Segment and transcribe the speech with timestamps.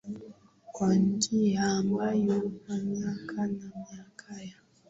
[0.71, 4.55] Kwa njia ambayo kwa miaka na miaka ya